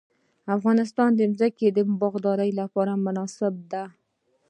د 0.45 0.47
افغانستان 0.57 1.09
ځمکه 1.19 1.67
د 1.71 1.79
باغدارۍ 2.01 2.51
لپاره 2.61 3.01
مناسبه 3.05 3.61
ده 3.71 3.83